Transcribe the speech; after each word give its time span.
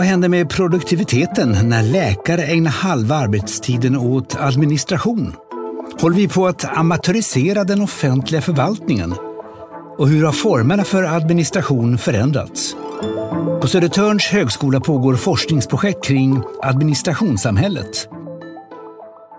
Vad 0.00 0.06
händer 0.06 0.28
med 0.28 0.50
produktiviteten 0.50 1.68
när 1.68 1.82
läkare 1.82 2.42
ägnar 2.44 2.70
halva 2.70 3.14
arbetstiden 3.14 3.96
åt 3.96 4.36
administration? 4.36 5.34
Håller 6.00 6.16
vi 6.16 6.28
på 6.28 6.46
att 6.46 6.78
amatörisera 6.78 7.64
den 7.64 7.80
offentliga 7.80 8.40
förvaltningen? 8.40 9.14
Och 9.98 10.08
hur 10.08 10.24
har 10.24 10.32
formerna 10.32 10.84
för 10.84 11.02
administration 11.02 11.98
förändrats? 11.98 12.76
På 13.60 13.68
Södertörns 13.68 14.26
högskola 14.26 14.80
pågår 14.80 15.16
forskningsprojekt 15.16 16.04
kring 16.04 16.42
administrationssamhället. 16.62 18.08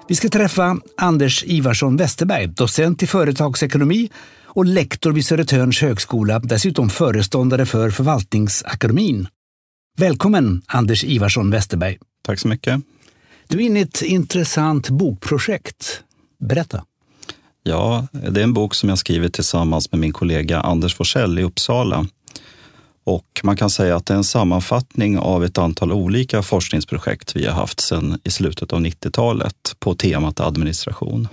Vi 0.08 0.16
ska 0.16 0.30
träffa 0.30 0.78
Anders 0.98 1.44
Ivarsson 1.44 1.98
Westerberg, 1.98 2.48
docent 2.48 3.04
i 3.04 3.08
företagsekonomi 3.08 4.10
och 4.46 4.66
lektor 4.66 5.12
vid 5.12 5.26
Södertörns 5.26 5.82
högskola, 5.82 6.40
dessutom 6.40 6.90
föreståndare 6.90 7.66
för 7.66 7.90
Förvaltningsakademin. 7.90 9.28
Välkommen 9.98 10.62
Anders 10.68 11.04
Ivarsson 11.04 11.52
Westerberg. 11.52 11.98
Tack 12.22 12.40
så 12.40 12.48
mycket. 12.48 12.82
Du 13.48 13.58
är 13.58 13.62
inne 13.62 13.80
i 13.80 13.84
ett 13.84 14.02
intressant 14.02 14.90
bokprojekt. 14.90 16.04
Berätta. 16.40 16.86
Ja, 17.64 18.08
det 18.12 18.40
är 18.40 18.44
en 18.44 18.54
bok 18.54 18.76
som 18.76 18.90
jag 18.90 18.98
skrivit 18.98 19.34
tillsammans 19.34 19.92
med 19.92 20.00
min 20.00 20.14
kollega 20.14 20.60
Anders 20.60 20.96
Forsell 20.96 21.40
i 21.40 21.44
Uppsala. 21.44 22.06
Och 23.04 23.42
man 23.44 23.58
kan 23.58 23.70
säga 23.70 23.96
att 23.96 24.06
det 24.06 24.14
är 24.14 24.18
en 24.18 24.24
sammanfattning 24.24 25.18
av 25.18 25.46
ett 25.46 25.58
antal 25.58 25.92
olika 25.92 26.44
forskningsprojekt 26.44 27.36
vi 27.36 27.46
har 27.46 27.54
haft 27.54 27.80
sedan 27.80 28.20
i 28.24 28.32
slutet 28.32 28.74
av 28.74 28.80
90-talet 28.80 29.76
på 29.80 29.96
temat 29.96 30.40
administration. 30.40 31.28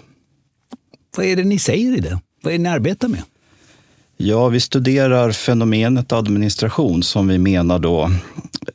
Vad 1.17 1.27
är 1.27 1.37
det 1.37 1.45
ni 1.45 1.59
säger 1.59 1.97
i 1.97 2.01
det? 2.01 2.21
Vad 2.43 2.53
är 2.53 2.59
det 2.59 2.63
ni 2.63 2.69
arbetar 2.69 3.09
med? 3.09 3.23
Ja, 4.21 4.49
vi 4.49 4.61
studerar 4.61 5.33
fenomenet 5.33 6.13
administration 6.13 7.03
som 7.03 7.29
vi 7.29 7.39
menar 7.39 7.79
då 7.79 8.11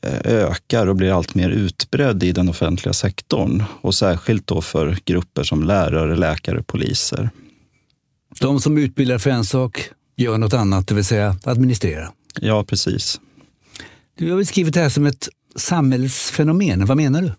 eh, 0.01 0.19
ökar 0.23 0.87
och 0.87 0.95
blir 0.95 1.17
allt 1.17 1.35
mer 1.35 1.49
utbredd 1.49 2.23
i 2.23 2.31
den 2.31 2.49
offentliga 2.49 2.93
sektorn 2.93 3.63
och 3.81 3.95
särskilt 3.95 4.47
då 4.47 4.61
för 4.61 4.97
grupper 5.05 5.43
som 5.43 5.63
lärare, 5.63 6.15
läkare, 6.15 6.63
poliser. 6.63 7.29
De 8.39 8.59
som 8.59 8.77
utbildar 8.77 9.17
för 9.17 9.29
en 9.29 9.45
sak 9.45 9.89
gör 10.17 10.37
något 10.37 10.53
annat, 10.53 10.87
det 10.87 10.95
vill 10.95 11.05
säga 11.05 11.35
administrera. 11.43 12.11
Ja, 12.41 12.63
precis. 12.63 13.19
Du 14.17 14.31
har 14.31 14.37
beskrivit 14.37 14.73
det 14.73 14.79
här 14.79 14.89
som 14.89 15.05
ett 15.05 15.29
samhällsfenomen. 15.55 16.85
Vad 16.85 16.97
menar 16.97 17.21
du? 17.21 17.31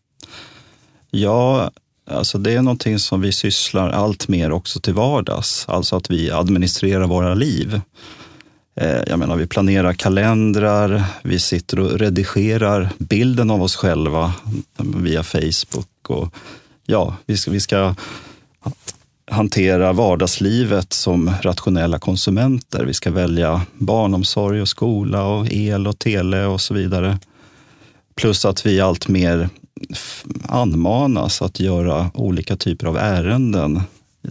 Ja, 1.11 1.71
alltså 2.11 2.39
det 2.39 2.53
är 2.53 2.63
någonting 2.63 2.99
som 2.99 3.21
vi 3.21 3.33
sysslar 3.33 3.91
allt 3.91 4.29
mer 4.29 4.53
också 4.53 4.81
till 4.81 4.95
vardags. 4.95 5.65
Alltså 5.69 5.97
att 5.97 6.11
vi 6.11 6.31
administrerar 6.31 7.07
våra 7.07 7.35
liv. 7.35 7.81
Eh, 8.77 9.01
jag 9.07 9.19
menar, 9.19 9.37
vi 9.37 9.47
planerar 9.47 9.93
kalendrar, 9.93 11.05
vi 11.23 11.39
sitter 11.39 11.79
och 11.79 11.99
redigerar 11.99 12.89
bilden 12.99 13.51
av 13.51 13.63
oss 13.63 13.77
själva 13.77 14.33
via 14.79 15.23
Facebook. 15.23 15.89
Och 16.09 16.35
ja, 16.87 17.17
vi 17.27 17.37
ska, 17.37 17.51
vi 17.51 17.61
ska 17.61 17.95
hantera 19.31 19.93
vardagslivet 19.93 20.93
som 20.93 21.31
rationella 21.43 21.99
konsumenter. 21.99 22.85
Vi 22.85 22.95
ska 22.95 23.11
välja 23.11 23.63
barnomsorg 23.75 24.61
och 24.61 24.69
skola 24.69 25.25
och 25.25 25.53
el 25.53 25.87
och 25.87 25.99
tele 25.99 26.45
och 26.45 26.61
så 26.61 26.75
vidare. 26.75 27.19
Plus 28.15 28.45
att 28.45 28.67
vi 28.67 28.81
allt 28.81 29.09
mer 29.09 29.49
anmanas 30.43 31.43
att 31.43 31.61
göra 31.61 32.11
olika 32.15 32.57
typer 32.57 32.87
av 32.87 32.97
ärenden 32.97 33.83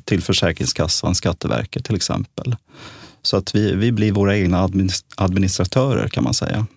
till 0.05 0.21
Försäkringskassan, 0.21 1.15
Skatteverket 1.15 1.85
till 1.85 1.95
exempel. 1.95 2.55
Så 3.21 3.37
att 3.37 3.55
vi, 3.55 3.75
vi 3.75 3.91
blir 3.91 4.11
våra 4.11 4.37
egna 4.37 4.69
administratörer 5.15 6.07
kan 6.07 6.23
man 6.23 6.33
säga. 6.33 6.67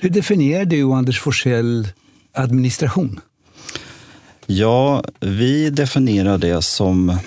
Hur 0.00 0.10
definierar 0.10 0.64
du 0.64 0.84
och 0.84 0.96
Anders 0.96 1.20
Forsell 1.20 1.88
administration? 2.32 3.20
Ja, 4.46 5.04
vi 5.20 5.70
definierar 5.70 6.38
det 6.38 6.62
som 6.62 7.18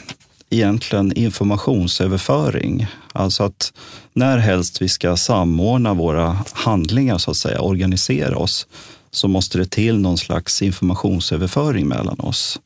egentligen 0.49 1.17
informationsöverföring. 1.17 2.87
Alltså 3.13 3.43
att 3.43 3.73
när 4.13 4.37
helst 4.37 4.81
vi 4.81 4.89
ska 4.89 5.17
samordna 5.17 5.93
våra 5.93 6.37
handlingar, 6.53 7.17
så 7.17 7.31
att 7.31 7.37
säga, 7.37 7.61
organisera 7.61 8.37
oss, 8.37 8.67
så 9.11 9.27
måste 9.27 9.57
det 9.57 9.65
till 9.65 9.99
någon 9.99 10.17
slags 10.17 10.61
informationsöverföring 10.61 11.87
mellan 11.87 12.19
oss. 12.19 12.59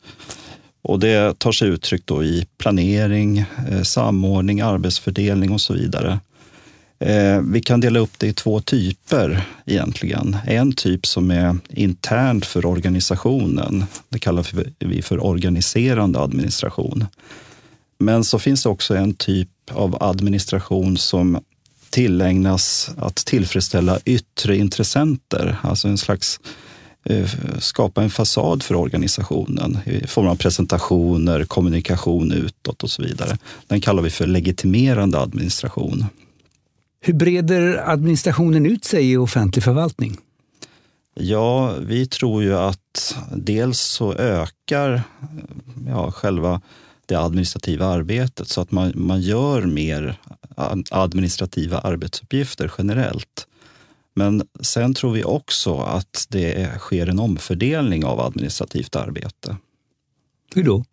Och 0.82 1.00
det 1.00 1.40
tar 1.40 1.52
sig 1.52 1.68
uttryck 1.68 2.02
då 2.06 2.24
i 2.24 2.48
planering, 2.58 3.38
eh, 3.70 3.82
samordning, 3.82 4.62
arbetsfördelning 4.62 5.52
och 5.52 5.62
så 5.62 5.74
vidare. 5.74 6.20
Eh, 7.00 7.42
vi 7.42 7.62
kan 7.62 7.80
dela 7.80 8.00
upp 8.00 8.20
det 8.20 8.28
i 8.28 8.34
två 8.34 8.62
typer 8.62 9.48
egentligen. 9.66 10.38
En 10.48 10.74
typ 10.74 11.06
som 11.06 11.32
är 11.32 11.58
internt 11.70 12.46
för 12.46 12.66
organisationen. 12.66 13.86
Det 14.10 14.20
kallar 14.20 14.46
vi 14.80 15.02
för 15.02 15.26
organiserande 15.26 16.20
administration. 16.20 17.06
Men 17.98 18.24
så 18.24 18.40
finns 18.40 18.64
det 18.64 18.70
också 18.70 18.96
en 18.96 19.14
typ 19.14 19.50
av 19.72 20.04
administration 20.04 20.98
som 20.98 21.40
tillägnas 21.96 22.92
att 22.98 23.16
tillfredsställa 23.16 24.00
yttre 24.06 24.58
intressenter, 24.58 25.58
alltså 25.62 25.88
en 25.88 25.98
slags 25.98 26.40
eh, 27.04 27.30
skapa 27.60 28.04
en 28.04 28.10
fasad 28.10 28.64
för 28.64 28.76
organisationen 28.76 29.78
i 29.86 30.08
form 30.08 30.28
av 30.28 30.36
presentationer, 30.36 31.44
kommunikation 31.46 32.32
utåt 32.32 32.84
och 32.84 32.90
så 32.90 33.02
vidare. 33.02 33.38
Den 33.68 33.82
kallar 33.82 34.04
vi 34.04 34.10
för 34.10 34.28
legitimerande 34.28 35.20
administration. 35.20 36.06
Hur 37.02 37.14
breder 37.14 37.90
administrationen 37.90 38.66
ut 38.66 38.86
sig 38.86 39.12
i 39.12 39.18
offentlig 39.18 39.64
förvaltning? 39.64 40.18
Ja, 41.14 41.74
vi 41.80 42.06
tror 42.06 42.44
ju 42.44 42.58
att 42.58 43.18
dels 43.36 43.80
så 43.80 44.14
ökar 44.14 45.04
ja, 45.88 46.12
själva 46.12 46.62
det 47.06 47.16
administrativa 47.16 47.86
arbetet 47.86 48.48
så 48.48 48.62
att 48.62 48.72
man, 48.72 48.92
man 48.96 49.22
gör 49.22 49.62
mer 49.62 50.20
administrativa 50.92 51.80
arbetsuppgifter 51.80 52.72
generellt. 52.78 53.48
Men 54.14 54.48
sen 54.60 54.94
tror 54.94 55.12
vi 55.12 55.24
också 55.24 55.78
att 55.78 56.26
det 56.30 56.80
sker 56.80 57.08
en 57.08 57.20
omfördelning 57.20 58.06
av 58.06 58.20
administrativt 58.20 58.96
arbete. 58.96 59.58
Hur 60.56 60.64
då? 60.64 60.86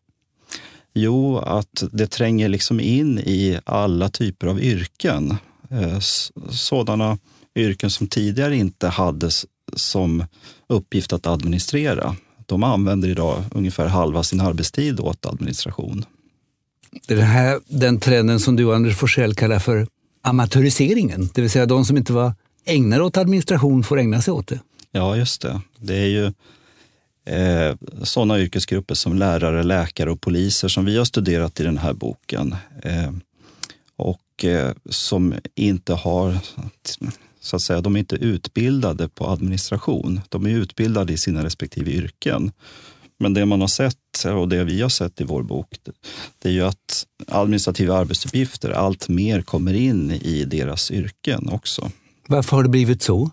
Jo, 0.94 1.38
att 1.38 1.84
det 1.92 2.06
tränger 2.06 2.48
liksom 2.48 2.80
in 2.80 3.18
i 3.18 3.58
alla 3.64 4.08
typer 4.08 4.46
av 4.46 4.60
yrken. 4.60 5.36
Eh, 5.70 5.98
sådana 6.50 7.18
yrken 7.54 7.90
som 7.90 8.06
tidigare 8.06 8.56
inte 8.56 8.88
hade 8.88 9.30
som 9.76 10.24
uppgift 10.66 11.12
att 11.12 11.26
administrera. 11.26 12.16
De 12.52 12.62
använder 12.62 13.08
idag 13.08 13.44
ungefär 13.50 13.86
halva 13.86 14.22
sin 14.22 14.40
arbetstid 14.40 15.00
åt 15.00 15.26
administration. 15.26 16.04
Det 17.06 17.14
är 17.14 17.18
den, 17.18 17.26
här, 17.26 17.60
den 17.66 18.00
trenden 18.00 18.40
som 18.40 18.56
du 18.56 18.74
Anders 18.74 18.96
Forsell 18.96 19.34
kallar 19.34 19.58
för 19.58 19.86
amatöriseringen, 20.22 21.30
det 21.34 21.40
vill 21.40 21.50
säga 21.50 21.66
de 21.66 21.84
som 21.84 21.96
inte 21.96 22.12
var 22.12 22.32
ägnade 22.64 23.02
åt 23.02 23.16
administration 23.16 23.84
får 23.84 23.98
ägna 23.98 24.22
sig 24.22 24.32
åt 24.32 24.46
det. 24.46 24.60
Ja, 24.90 25.16
just 25.16 25.42
det. 25.42 25.60
Det 25.78 25.94
är 25.94 26.06
ju 26.06 26.26
eh, 27.36 27.76
sådana 28.02 28.40
yrkesgrupper 28.40 28.94
som 28.94 29.16
lärare, 29.16 29.62
läkare 29.62 30.10
och 30.10 30.20
poliser 30.20 30.68
som 30.68 30.84
vi 30.84 30.98
har 30.98 31.04
studerat 31.04 31.60
i 31.60 31.62
den 31.62 31.78
här 31.78 31.92
boken. 31.92 32.56
Eh, 32.82 33.12
och 33.96 34.44
eh, 34.44 34.72
som 34.90 35.34
inte 35.54 35.94
har, 35.94 36.38
så 37.42 37.56
att 37.56 37.62
säga, 37.62 37.80
de 37.80 37.96
är 37.96 38.00
inte 38.00 38.16
utbildade 38.16 39.08
på 39.08 39.26
administration. 39.26 40.20
De 40.28 40.46
är 40.46 40.50
utbildade 40.50 41.12
i 41.12 41.16
sina 41.16 41.44
respektive 41.44 41.90
yrken. 41.90 42.52
Men 43.18 43.34
det 43.34 43.46
man 43.46 43.60
har 43.60 43.68
sett 43.68 44.24
och 44.24 44.48
det 44.48 44.64
vi 44.64 44.82
har 44.82 44.88
sett 44.88 45.20
i 45.20 45.24
vår 45.24 45.42
bok, 45.42 45.68
det 46.38 46.48
är 46.48 46.52
ju 46.52 46.62
att 46.62 47.06
administrativa 47.26 47.96
arbetsuppgifter 47.96 48.70
allt 48.70 49.08
mer 49.08 49.42
kommer 49.42 49.74
in 49.74 50.10
i 50.10 50.44
deras 50.44 50.90
yrken 50.90 51.48
också. 51.48 51.90
Varför 52.28 52.56
har 52.56 52.62
det 52.62 52.68
blivit 52.68 53.02
så? 53.02 53.30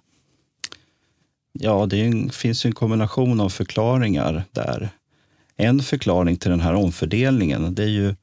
Ja, 1.51 1.85
det 1.85 2.33
finns 2.33 2.65
en 2.65 2.73
kombination 2.73 3.39
av 3.39 3.50
förklaringar 3.50 4.44
där. 4.51 4.89
En 5.55 5.79
förklaring 5.79 6.38
till 6.38 6.51
den 6.51 6.59
här 6.59 6.73
omfördelningen, 6.73 7.75
det 7.75 7.83
är 7.83 7.88
ju 7.88 8.15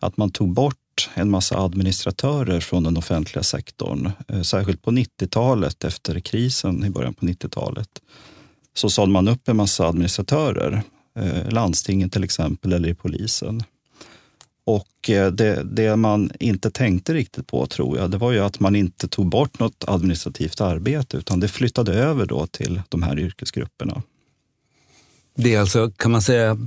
att 0.00 0.16
man 0.16 0.30
tog 0.30 0.52
bort 0.52 0.79
en 1.14 1.30
massa 1.30 1.58
administratörer 1.58 2.60
från 2.60 2.82
den 2.82 2.96
offentliga 2.96 3.42
sektorn. 3.42 4.10
Eh, 4.28 4.42
särskilt 4.42 4.82
på 4.82 4.90
90-talet, 4.90 5.84
efter 5.84 6.20
krisen 6.20 6.84
i 6.84 6.90
början 6.90 7.14
på 7.14 7.26
90-talet, 7.26 7.88
så 8.74 8.90
sålde 8.90 9.12
man 9.12 9.28
upp 9.28 9.48
en 9.48 9.56
massa 9.56 9.86
administratörer 9.86 10.82
eh, 11.18 11.50
landstingen 11.50 12.10
till 12.10 12.24
exempel 12.24 12.72
eller 12.72 12.88
i 12.88 12.94
polisen. 12.94 13.62
Och 14.64 15.10
eh, 15.10 15.32
det, 15.32 15.62
det, 15.62 15.96
man 15.96 16.30
inte 16.40 16.70
tänkte 16.70 17.14
riktigt 17.14 17.46
på 17.46 17.66
tror 17.66 17.98
jag, 17.98 18.10
det 18.10 18.18
var 18.18 18.32
ju 18.32 18.38
att 18.38 18.60
man 18.60 18.76
inte 18.76 19.08
tog 19.08 19.28
bort 19.28 19.58
något 19.58 19.84
administrativt 19.86 20.60
arbete 20.60 21.16
utan 21.16 21.40
det 21.40 21.48
flyttade 21.48 21.94
över 21.94 22.26
då 22.26 22.46
till 22.46 22.82
de 22.88 23.02
här 23.02 23.18
yrkesgrupperna. 23.18 24.02
Det 25.36 25.54
är 25.54 25.60
alltså, 25.60 25.90
kan 25.90 26.10
man 26.10 26.22
säga, 26.22 26.58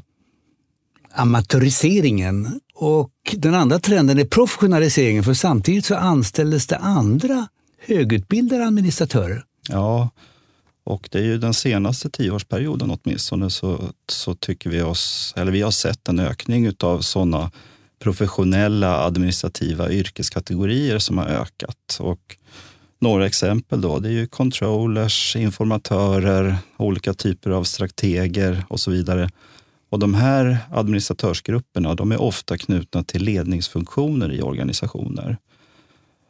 amatöriseringen. 1.15 2.59
Och 2.75 3.11
den 3.33 3.55
andra 3.55 3.79
trenden 3.79 4.19
är 4.19 4.25
professionaliseringen 4.25 5.23
för 5.23 5.33
samtidigt 5.33 5.85
så 5.85 5.95
anställdes 5.95 6.67
det 6.67 6.77
andra 6.77 7.47
högutbildade 7.87 8.65
administratörer. 8.67 9.43
Ja, 9.69 10.09
Och 10.85 11.09
det 11.11 11.19
är 11.19 11.23
ju 11.23 11.37
den 11.37 11.53
senaste 11.53 12.09
tioårsperioden 12.09 12.97
åtminstone 13.03 13.49
så, 13.49 13.79
så 14.09 14.35
tycker 14.35 14.69
vi 14.69 14.81
oss, 14.81 15.33
eller 15.37 15.51
vi 15.51 15.61
har 15.61 15.71
sett 15.71 16.07
en 16.07 16.19
ökning 16.19 16.73
av 16.79 16.99
sådana 16.99 17.51
professionella 17.99 19.05
administrativa 19.05 19.91
yrkeskategorier 19.91 20.99
som 20.99 21.17
har 21.17 21.25
ökat. 21.25 21.97
Och 21.99 22.37
några 22.99 23.25
exempel 23.25 23.81
då, 23.81 23.99
det 23.99 24.09
är 24.09 24.13
ju 24.13 24.27
controllers, 24.27 25.35
informatörer, 25.35 26.57
olika 26.77 27.13
typer 27.13 27.51
av 27.51 27.63
strateger 27.63 28.65
och 28.69 28.79
så 28.79 28.91
vidare. 28.91 29.29
Och 29.93 29.99
de 29.99 30.13
här 30.13 30.57
administratörsgrupperna 30.71 31.95
de 31.95 32.11
är 32.11 32.21
ofta 32.21 32.57
knutna 32.57 33.03
till 33.03 33.23
ledningsfunktioner 33.23 34.33
i 34.33 34.41
organisationer 34.41 35.37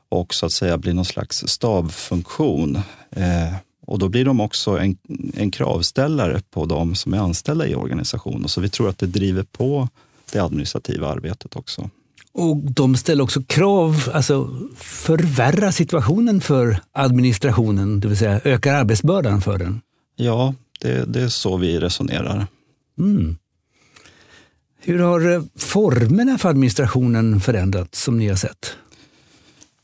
och 0.09 0.33
så 0.33 0.45
att 0.45 0.51
säga 0.51 0.77
blir 0.77 0.93
någon 0.93 1.05
slags 1.05 1.47
stabfunktion. 1.47 2.75
Eh, 3.11 3.55
och 3.85 3.99
då 3.99 4.09
blir 4.09 4.25
de 4.25 4.39
också 4.39 4.79
en, 4.79 4.97
en 5.33 5.51
kravställare 5.51 6.41
på 6.51 6.65
de 6.65 6.95
som 6.95 7.13
är 7.13 7.17
anställda 7.17 7.67
i 7.67 7.75
organisationen. 7.75 8.49
Så 8.49 8.61
vi 8.61 8.69
tror 8.69 8.89
att 8.89 8.97
det 8.97 9.07
driver 9.07 9.43
på 9.43 9.89
det 10.31 10.39
administrativa 10.39 11.07
arbetet 11.07 11.55
också. 11.55 11.89
Och 12.33 12.57
de 12.57 12.95
ställer 12.95 13.23
också 13.23 13.43
krav, 13.43 14.09
alltså 14.13 14.59
förvärrar 14.75 15.71
situationen 15.71 16.41
för 16.41 16.77
administrationen, 16.91 17.99
det 17.99 18.07
vill 18.07 18.17
säga 18.17 18.41
ökar 18.43 18.73
arbetsbördan 18.73 19.41
för 19.41 19.57
den? 19.57 19.81
Ja, 20.15 20.53
det, 20.81 21.13
det 21.13 21.21
är 21.21 21.29
så 21.29 21.57
vi 21.57 21.79
resonerar. 21.79 22.47
Mm. 22.99 23.37
Hur 24.85 24.99
har 24.99 25.33
eh, 25.33 25.43
formerna 25.55 26.37
för 26.37 26.49
administrationen 26.49 27.39
förändrats 27.39 28.03
som 28.03 28.17
ni 28.17 28.27
har 28.27 28.35
sett? 28.35 28.77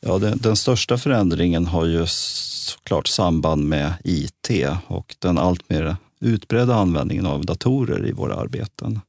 Ja, 0.01 0.17
den, 0.17 0.37
den, 0.37 0.55
största 0.55 0.97
förändringen 0.97 1.65
har 1.65 1.85
ju 1.85 2.05
såklart 2.07 3.07
samband 3.07 3.65
med 3.65 3.93
IT 4.03 4.49
och 4.87 5.15
den 5.19 5.37
alltmer 5.37 5.95
utbredda 6.19 6.75
användningen 6.75 7.25
av 7.25 7.45
datorer 7.45 8.07
i 8.07 8.11
våra 8.11 8.35
arbeten. 8.35 8.99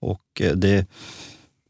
Och 0.00 0.40
eh, 0.40 0.52
det, 0.52 0.86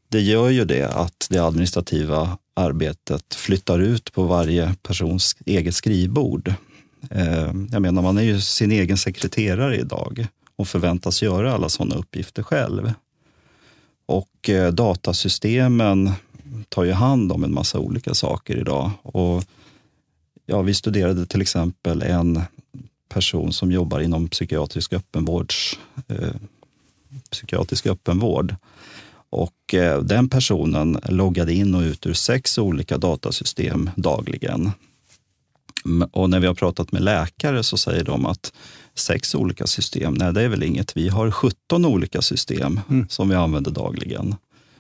det 0.08 0.20
gör 0.20 0.48
ju 0.48 0.64
det 0.64 0.94
att 0.94 1.26
det 1.30 1.38
administrativa 1.38 2.38
arbetet 2.54 3.34
flyttar 3.34 3.78
ut 3.78 4.12
på 4.12 4.22
varje 4.22 4.74
persons 4.82 5.36
eget 5.46 5.74
skrivbord. 5.74 6.54
Eh, 7.10 7.52
jag 7.72 7.82
menar, 7.82 8.02
man 8.02 8.18
är 8.18 8.22
ju 8.22 8.40
sin 8.40 8.72
egen 8.72 8.98
sekreterare 8.98 9.76
idag 9.76 10.26
och 10.56 10.68
förväntas 10.68 11.22
göra 11.22 11.54
alla 11.54 11.68
sådana 11.68 11.94
uppgifter 11.94 12.42
själv. 12.42 12.92
Och 14.44 14.50
eh, 14.50 14.72
datasystemen 14.72 16.12
tar 16.68 16.84
ju 16.84 16.92
hand 16.92 17.32
om 17.32 17.44
en 17.44 17.54
massa 17.54 17.78
olika 17.78 18.14
saker 18.14 18.56
idag. 18.56 18.90
Och 19.02 19.44
ja, 20.46 20.62
vi 20.62 20.74
studerade 20.74 21.26
till 21.26 21.40
exempel 21.40 22.02
en 22.02 22.42
person 23.08 23.52
som 23.52 23.72
jobbar 23.72 24.00
inom 24.00 24.28
psykiatrisk 24.28 24.92
öppenvårds, 24.92 25.78
eh, 26.08 26.34
psykiatrisk 27.30 27.86
öppenvård. 27.86 28.54
Och 29.30 29.74
eh, 29.74 30.00
den 30.02 30.28
personen 30.28 30.98
loggade 31.08 31.54
in 31.54 31.74
och 31.74 31.82
ut 31.82 32.06
ur 32.06 32.14
sex 32.14 32.58
olika 32.58 32.98
datasystem 32.98 33.90
dagligen. 33.96 34.70
Och 36.10 36.30
när 36.30 36.40
vi 36.40 36.46
har 36.46 36.54
pratat 36.54 36.92
med 36.92 37.02
läkare 37.02 37.62
så 37.62 37.76
säger 37.76 38.04
de 38.04 38.26
att 38.26 38.52
sex 38.94 39.34
olika 39.34 39.66
system, 39.66 40.14
nej 40.14 40.32
det 40.32 40.42
är 40.42 40.48
väl 40.48 40.62
inget. 40.62 40.96
Vi 40.96 41.08
har 41.08 41.30
17 41.30 41.84
olika 41.84 42.22
system 42.22 42.80
mm. 42.90 43.06
som 43.08 43.28
vi 43.28 43.34
använder 43.34 43.70
dagligen 43.70 44.34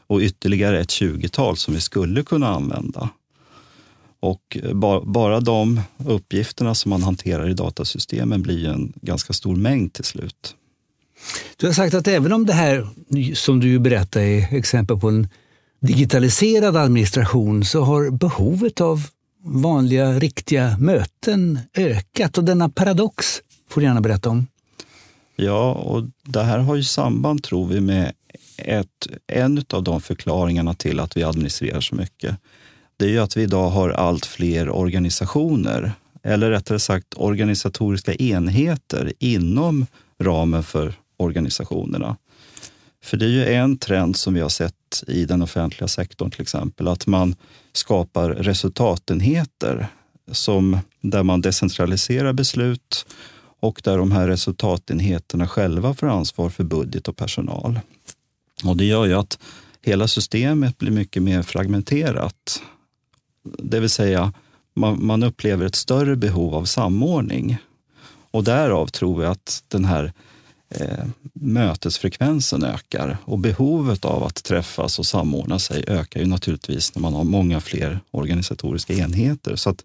och 0.06 0.20
ytterligare 0.20 0.80
ett 0.80 0.88
20-tal 0.88 1.56
som 1.56 1.74
vi 1.74 1.80
skulle 1.80 2.22
kunna 2.22 2.48
använda. 2.48 3.08
Och 4.20 4.58
bara 5.04 5.40
de 5.40 5.80
uppgifterna 6.06 6.74
som 6.74 6.90
man 6.90 7.02
hanterar 7.02 7.48
i 7.48 7.54
datasystemen 7.54 8.42
blir 8.42 8.68
en 8.68 8.92
ganska 9.02 9.32
stor 9.32 9.56
mängd 9.56 9.92
till 9.92 10.04
slut. 10.04 10.56
Du 11.56 11.66
har 11.66 11.72
sagt 11.72 11.94
att 11.94 12.08
även 12.08 12.32
om 12.32 12.46
det 12.46 12.52
här, 12.52 12.88
som 13.34 13.60
du 13.60 13.78
berättar, 13.78 14.20
är 14.20 14.54
exempel 14.54 15.00
på 15.00 15.08
en 15.08 15.28
digitaliserad 15.80 16.76
administration 16.76 17.64
så 17.64 17.80
har 17.80 18.10
behovet 18.10 18.80
av 18.80 19.06
vanliga, 19.44 20.12
riktiga 20.12 20.76
möten 20.78 21.58
ökat. 21.76 22.38
Och 22.38 22.44
denna 22.44 22.68
paradox 22.68 23.42
får 23.68 23.80
du 23.80 23.86
gärna 23.86 24.00
berätta 24.00 24.30
om. 24.30 24.46
Ja, 25.36 25.72
och 25.72 26.04
det 26.22 26.42
här 26.42 26.58
har 26.58 26.74
ju 26.74 26.84
samband, 26.84 27.42
tror 27.42 27.66
vi, 27.66 27.80
med 27.80 28.12
ett, 28.56 29.06
en 29.26 29.64
av 29.70 29.82
de 29.82 30.00
förklaringarna 30.00 30.74
till 30.74 31.00
att 31.00 31.16
vi 31.16 31.22
administrerar 31.22 31.80
så 31.80 31.94
mycket. 31.94 32.36
Det 32.96 33.04
är 33.04 33.08
ju 33.08 33.18
att 33.18 33.36
vi 33.36 33.42
idag 33.42 33.70
har 33.70 33.90
allt 33.90 34.26
fler 34.26 34.70
organisationer, 34.70 35.92
eller 36.22 36.50
rättare 36.50 36.78
sagt 36.78 37.14
organisatoriska 37.16 38.14
enheter 38.14 39.12
inom 39.18 39.86
ramen 40.20 40.62
för 40.62 40.94
organisationerna. 41.16 42.16
För 43.04 43.16
det 43.16 43.24
är 43.24 43.28
ju 43.28 43.54
en 43.54 43.78
trend 43.78 44.16
som 44.16 44.34
vi 44.34 44.40
har 44.40 44.48
sett 44.48 45.04
i 45.06 45.24
den 45.24 45.42
offentliga 45.42 45.88
sektorn 45.88 46.30
till 46.30 46.42
exempel, 46.42 46.88
att 46.88 47.06
man 47.06 47.36
skapar 47.72 48.30
resultatenheter 48.30 49.86
som, 50.32 50.78
där 51.00 51.22
man 51.22 51.40
decentraliserar 51.40 52.32
beslut 52.32 53.06
och 53.64 53.80
där 53.84 53.98
de 53.98 54.12
här 54.12 54.28
resultatenheterna 54.28 55.48
själva 55.48 55.94
får 55.94 56.06
ansvar 56.06 56.50
för 56.50 56.64
budget 56.64 57.08
och 57.08 57.16
personal. 57.16 57.80
Och 58.64 58.76
det 58.76 58.84
gör 58.84 59.06
ju 59.06 59.14
att 59.14 59.38
hela 59.82 60.08
systemet 60.08 60.78
blir 60.78 60.90
mycket 60.90 61.22
mer 61.22 61.42
fragmenterat. 61.42 62.62
Det 63.58 63.80
vill 63.80 63.90
säga, 63.90 64.32
man, 64.74 65.06
man 65.06 65.22
upplever 65.22 65.66
ett 65.66 65.74
större 65.74 66.16
behov 66.16 66.54
av 66.54 66.64
samordning. 66.64 67.56
Och 68.30 68.44
därav 68.44 68.86
tror 68.86 69.20
vi 69.20 69.26
att 69.26 69.64
den 69.68 69.84
här 69.84 70.12
eh, 70.68 71.04
mötesfrekvensen 71.32 72.64
ökar 72.64 73.16
och 73.24 73.38
behovet 73.38 74.04
av 74.04 74.24
att 74.24 74.44
träffas 74.44 74.98
och 74.98 75.06
samordna 75.06 75.58
sig 75.58 75.84
ökar 75.88 76.20
ju 76.20 76.26
naturligtvis 76.26 76.94
när 76.94 77.02
man 77.02 77.14
har 77.14 77.24
många 77.24 77.60
fler 77.60 78.00
organisatoriska 78.10 78.94
enheter. 78.94 79.56
Så 79.56 79.70
att 79.70 79.84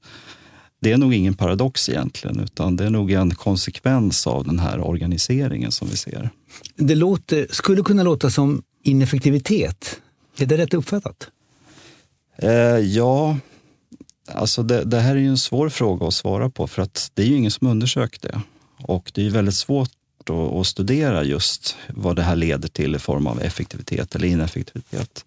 det 0.79 0.91
är 0.91 0.97
nog 0.97 1.13
ingen 1.13 1.33
paradox 1.33 1.89
egentligen, 1.89 2.39
utan 2.39 2.75
det 2.75 2.85
är 2.85 2.89
nog 2.89 3.11
en 3.11 3.35
konsekvens 3.35 4.27
av 4.27 4.45
den 4.45 4.59
här 4.59 4.79
organiseringen 4.79 5.71
som 5.71 5.87
vi 5.87 5.97
ser. 5.97 6.29
Det 6.75 6.95
låter, 6.95 7.47
skulle 7.49 7.83
kunna 7.83 8.03
låta 8.03 8.29
som 8.29 8.63
ineffektivitet. 8.83 10.01
Är 10.37 10.45
det 10.45 10.57
rätt 10.57 10.73
uppfattat? 10.73 11.29
Eh, 12.37 12.51
ja, 12.77 13.37
alltså 14.31 14.63
det, 14.63 14.83
det, 14.83 14.99
här 14.99 15.15
är 15.15 15.19
ju 15.19 15.27
en 15.27 15.37
svår 15.37 15.69
fråga 15.69 16.07
att 16.07 16.13
svara 16.13 16.49
på 16.49 16.67
för 16.67 16.81
att 16.81 17.11
det 17.13 17.21
är 17.21 17.27
ju 17.27 17.35
ingen 17.35 17.51
som 17.51 17.67
undersökt 17.67 18.21
det. 18.21 18.41
Och 18.83 19.11
det 19.13 19.25
är 19.25 19.29
väldigt 19.29 19.55
svårt 19.55 19.89
att, 20.23 20.29
att 20.29 20.67
studera 20.67 21.23
just 21.23 21.77
vad 21.89 22.15
det 22.15 22.21
här 22.21 22.35
leder 22.35 22.67
till 22.67 22.95
i 22.95 22.99
form 22.99 23.27
av 23.27 23.41
effektivitet 23.41 24.15
eller 24.15 24.27
ineffektivitet. 24.27 25.25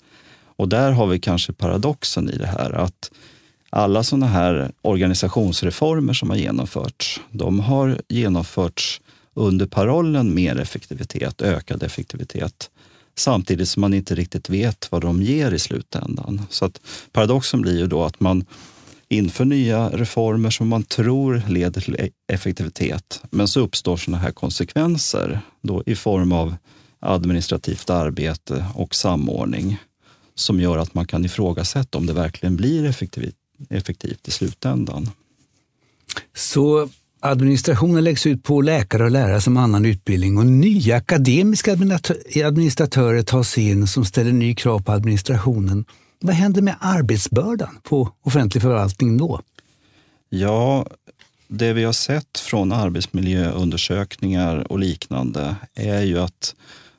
Och 0.57 0.69
där 0.69 0.93
har 0.93 1.07
vi 1.07 1.21
kanske 1.21 1.53
paradoxen 1.53 2.31
i 2.31 2.37
det 2.37 2.47
här 2.47 2.73
att 2.73 3.11
alla 3.73 4.02
sådana 4.02 4.26
här 4.26 4.73
organisationsreformer 4.83 6.12
som 6.12 6.31
har 6.31 6.37
genomförts, 6.37 7.21
de 7.31 7.61
har 7.61 8.00
genomförts 8.09 9.00
under 9.35 9.67
parollen 9.67 10.35
mer 10.35 10.61
effektivitet, 10.61 11.43
ökad 11.43 11.83
effektivitet, 11.83 12.71
samtidigt 13.19 13.69
som 13.69 13.81
man 13.81 13.95
inte 13.95 14.14
riktigt 14.14 14.50
vet 14.50 14.88
vad 14.93 15.02
de 15.02 15.23
ger 15.23 15.52
i 15.52 15.59
slutändan. 15.59 16.43
Så 16.50 16.64
att 16.64 16.81
paradoxen 17.12 17.61
blir 17.61 17.79
ju 17.79 17.87
då 17.87 18.05
att 18.05 18.21
man 18.21 18.45
inför 19.09 19.45
nya 19.45 19.88
reformer 19.88 20.50
som 20.50 20.69
man 20.69 20.83
tror 20.83 21.43
leder 21.49 21.81
till 21.81 21.97
e- 21.99 22.11
effektivitet, 22.33 23.23
men 23.31 23.49
så 23.49 23.61
uppstår 23.61 23.97
sådana 23.97 24.23
här 24.23 24.33
konsekvenser 24.33 25.41
då 25.62 25.83
i 25.87 25.95
form 25.95 26.33
av 26.33 26.55
administrativt 27.00 27.91
arbete 27.91 28.64
och 28.75 28.95
samordning 28.95 29.79
som 30.35 30.61
gör 30.61 30.79
att 30.79 30.95
man 30.95 31.07
kan 31.07 31.25
ifrågasätta 31.25 31.99
om 31.99 32.07
det 32.07 32.12
verkligen 32.12 32.57
blir 32.57 32.85
effektivt 32.85 33.35
effektivt 33.71 34.28
i 34.28 34.31
slutändan. 34.31 35.11
Så 36.35 36.88
administrationen 37.21 38.04
läggs 38.04 38.26
ut 38.26 38.42
på 38.42 38.61
läkare 38.61 39.04
och 39.04 39.11
lärare 39.11 39.40
som 39.40 39.57
annan 39.57 39.85
utbildning 39.85 40.38
och 40.38 40.47
nya 40.47 40.97
akademiska 40.97 41.73
administratörer 42.45 43.23
tas 43.23 43.59
in 43.59 43.87
som 43.87 44.04
ställer 44.04 44.33
ny 44.33 44.54
krav 44.54 44.83
på 44.83 44.92
administrationen. 44.92 45.85
Vad 46.21 46.35
händer 46.35 46.62
med 46.62 46.76
arbetsbördan 46.81 47.78
på 47.83 48.11
offentlig 48.23 48.62
förvaltning 48.62 49.19
då? 49.19 49.40
Ja, 50.28 50.87
det 51.49 51.73
vi 51.73 51.85
har 51.85 51.92
sett 51.92 52.38
från 52.38 52.73
arbetsmiljöundersökningar 52.73 54.73
och 54.73 54.78
liknande 54.78 55.57
är 55.75 56.02
ju 56.02 56.19
att 56.19 56.54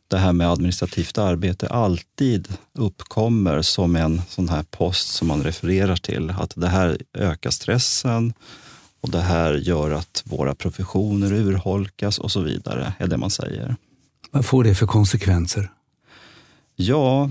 det 0.07 0.17
här 0.17 0.33
med 0.33 0.49
administrativt 0.49 1.17
arbete 1.17 1.67
alltid 1.67 2.53
uppkommer 2.73 3.61
som 3.61 3.95
en 3.95 4.21
sån 4.29 4.49
här 4.49 4.63
post 4.63 5.07
som 5.07 5.27
man 5.27 5.43
refererar 5.43 5.95
till. 5.95 6.29
Att 6.29 6.53
det 6.55 6.67
här 6.67 6.97
ökar 7.13 7.49
stressen 7.49 8.33
och 9.01 9.09
det 9.09 9.21
här 9.21 9.53
gör 9.53 9.91
att 9.91 10.23
våra 10.25 10.55
professioner 10.55 11.33
urholkas 11.33 12.19
och 12.19 12.31
så 12.31 12.41
vidare, 12.41 12.93
är 12.99 13.07
det 13.07 13.17
man 13.17 13.29
säger. 13.29 13.75
Vad 14.31 14.45
får 14.45 14.63
det 14.63 14.75
för 14.75 14.87
konsekvenser? 14.87 15.71
Ja, 16.75 17.29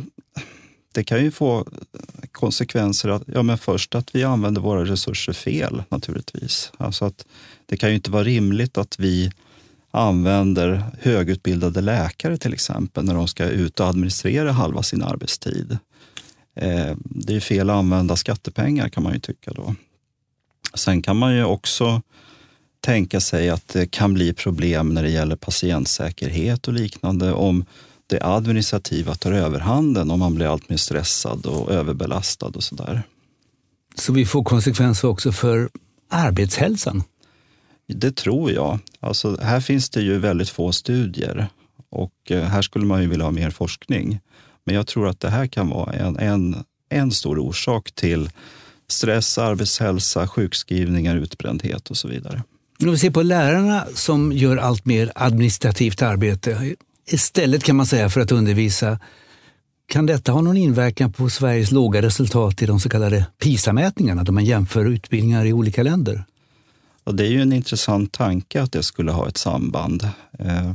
det 0.93 1.05
kan 1.05 1.25
ju 1.25 1.31
få 1.31 1.67
konsekvenser. 2.33 3.09
Att, 3.09 3.23
ja, 3.26 3.43
men 3.43 3.59
först 3.59 3.95
att 3.95 4.14
vi 4.14 4.25
använder 4.25 4.61
våra 4.61 4.85
resurser 4.85 5.33
fel 5.33 5.83
naturligtvis. 5.88 6.73
Alltså 6.76 7.05
att 7.05 7.26
det 7.67 7.76
kan 7.76 7.88
ju 7.88 7.95
inte 7.95 8.11
vara 8.11 8.25
rimligt 8.25 8.79
att 8.79 8.99
vi 8.99 9.33
använder 9.92 10.82
högutbildade 11.00 11.80
läkare 11.80 12.37
till 12.37 12.52
exempel 12.52 13.04
när 13.04 13.14
de 13.14 13.28
ska 13.28 13.44
ut 13.44 13.80
och 13.80 13.87
administrera 13.87 14.52
halva 14.52 14.82
sin 14.82 15.02
arbetstid. 15.02 15.78
Eh, 16.56 16.96
det 17.04 17.37
är 17.37 17.40
fel 17.40 17.70
att 17.70 17.76
använda 17.76 18.16
skattepengar 18.16 18.88
kan 18.88 19.02
man 19.02 19.12
ju 19.12 19.18
tycka 19.18 19.52
då. 19.52 19.75
Sen 20.75 21.02
kan 21.02 21.16
man 21.16 21.34
ju 21.37 21.44
också 21.44 22.02
tänka 22.80 23.20
sig 23.20 23.50
att 23.50 23.68
det 23.68 23.87
kan 23.87 24.14
bli 24.14 24.32
problem 24.32 24.88
när 24.88 25.02
det 25.02 25.11
gäller 25.11 25.37
patientsäkerhet 25.37 26.68
och 26.68 26.75
liknande 26.75 27.32
om 27.32 27.64
det 28.06 28.22
administrativa 28.22 29.14
tar 29.14 29.32
överhanden 29.32 30.11
om 30.11 30.18
man 30.18 30.34
blir 30.34 30.46
allt 30.46 30.68
mer 30.68 30.76
stressad 30.76 31.46
och 31.46 31.70
överbelastad 31.70 32.46
och 32.46 32.64
sådär. 32.64 33.02
Så 33.94 34.12
vi 34.12 34.26
får 34.26 34.44
konsekvenser 34.44 35.08
också 35.08 35.32
för 35.32 35.70
arbetshälsan? 36.08 37.02
Det 37.94 38.16
tror 38.16 38.52
jag. 38.52 38.78
Alltså, 39.00 39.37
här 39.42 39.61
finns 39.61 39.90
det 39.90 40.00
ju 40.00 40.18
väldigt 40.18 40.49
få 40.49 40.72
studier 40.72 41.49
och 41.90 42.12
eh, 42.30 42.42
här 42.42 42.62
skulle 42.62 42.84
man 42.84 43.02
ju 43.02 43.08
vilja 43.08 43.25
ha 43.25 43.32
mer 43.32 43.50
forskning. 43.50 44.20
Men 44.64 44.75
jag 44.75 44.87
tror 44.87 45.08
att 45.08 45.20
det 45.20 45.30
här 45.30 45.46
kan 45.46 45.68
vara 45.68 45.92
en, 45.92 46.18
en, 46.18 46.56
en 46.88 47.12
stor 47.12 47.38
orsak 47.38 47.92
till 47.92 48.30
stress, 48.88 49.38
arbetshälsa, 49.38 50.28
sjukskrivningar, 50.28 51.16
utbrändhet 51.16 51.90
och 51.90 51.96
så 51.96 52.08
vidare. 52.08 52.42
Om 52.80 52.90
vi 52.90 52.99
ser 52.99 53.11
på 53.11 53.22
lärarna 53.22 53.87
som 53.94 54.32
gör 54.32 54.56
allt 54.56 54.84
mer 54.84 55.12
administrativt 55.14 56.02
arbete 56.02 56.75
istället 57.06 57.64
kan 57.64 57.76
man 57.76 57.87
säga 57.87 58.11
för 58.11 58.20
att 58.20 58.32
undervisa. 58.32 58.99
Kan 59.87 60.06
detta 60.06 60.32
ha 60.32 60.40
någon 60.40 60.56
inverkan 60.56 61.12
på 61.12 61.30
Sveriges 61.30 61.70
låga 61.70 62.02
resultat 62.02 62.62
i 62.62 62.66
de 62.66 62.80
så 62.80 62.88
kallade 62.88 63.26
PISA-mätningarna 63.38 64.25
där 64.25 64.32
man 64.32 64.44
jämför 64.44 64.84
utbildningar 64.84 65.44
i 65.44 65.52
olika 65.52 65.82
länder? 65.82 66.25
Och 67.04 67.14
det 67.14 67.26
är 67.26 67.30
ju 67.30 67.42
en 67.42 67.52
intressant 67.52 68.12
tanke 68.12 68.62
att 68.62 68.73
det 68.73 68.82
skulle 68.82 69.12
ha 69.12 69.28
ett 69.28 69.37
samband. 69.37 70.09
Eh, 70.38 70.73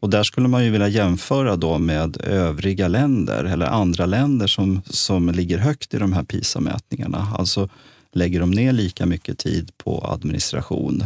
och 0.00 0.10
där 0.10 0.22
skulle 0.22 0.48
man 0.48 0.64
ju 0.64 0.70
vilja 0.70 0.88
jämföra 0.88 1.56
då 1.56 1.78
med 1.78 2.16
övriga 2.24 2.88
länder 2.88 3.44
eller 3.44 3.66
andra 3.66 4.06
länder 4.06 4.46
som, 4.46 4.82
som 4.86 5.28
ligger 5.28 5.58
högt 5.58 5.94
i 5.94 5.98
de 5.98 6.12
här 6.12 6.22
PISA-mätningarna. 6.22 7.34
Alltså 7.38 7.68
lägger 8.12 8.40
de 8.40 8.50
ner 8.50 8.72
lika 8.72 9.06
mycket 9.06 9.38
tid 9.38 9.70
på 9.76 10.06
administration? 10.12 11.04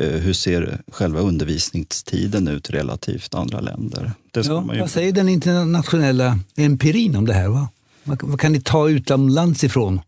Eh, 0.00 0.08
hur 0.08 0.32
ser 0.32 0.82
själva 0.92 1.20
undervisningstiden 1.20 2.48
ut 2.48 2.70
relativt 2.70 3.34
andra 3.34 3.60
länder? 3.60 4.12
Ja, 4.32 4.74
ju... 4.74 4.80
Vad 4.80 4.90
säger 4.90 5.12
den 5.12 5.28
internationella 5.28 6.38
empirin 6.56 7.16
om 7.16 7.26
det 7.26 7.34
här? 7.34 7.48
Va? 7.48 7.68
Vad 8.04 8.40
kan 8.40 8.52
ni 8.52 8.60
ta 8.60 8.88
utomlands 8.88 9.64
ifrån? 9.64 10.00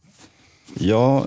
Ja, 0.79 1.27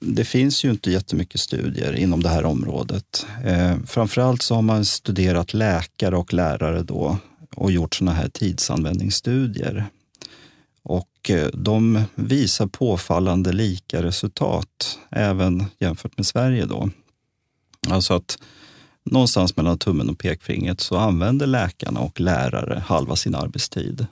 det 0.00 0.24
finns 0.24 0.64
ju 0.64 0.70
inte 0.70 0.90
jättemycket 0.90 1.40
studier 1.40 1.92
inom 1.92 2.22
det 2.22 2.28
här 2.28 2.44
området. 2.44 3.26
Eh, 3.44 3.76
framförallt 3.86 4.42
så 4.42 4.54
har 4.54 4.62
man 4.62 4.84
studerat 4.84 5.54
läkare 5.54 6.16
och 6.16 6.32
lärare 6.32 6.82
då 6.82 7.18
och 7.56 7.72
gjort 7.72 7.94
sådana 7.94 8.16
här 8.16 8.28
tidsanvändningsstudier. 8.28 9.86
Och 10.82 11.30
eh, 11.30 11.48
de 11.54 12.02
visar 12.14 12.66
påfallande 12.66 13.52
lika 13.52 14.02
resultat, 14.02 14.98
även 15.10 15.64
jämfört 15.78 16.16
med 16.16 16.26
Sverige. 16.26 16.66
Då. 16.66 16.90
Alltså 17.88 18.14
att 18.14 18.38
någonstans 19.04 19.56
mellan 19.56 19.78
tummen 19.78 20.10
och 20.10 20.18
pekfingret 20.18 20.80
så 20.80 20.96
använder 20.96 21.46
läkarna 21.46 22.00
och 22.00 22.20
lärare 22.20 22.82
halva 22.86 23.16
sin 23.16 23.34
arbetstid 23.34 24.06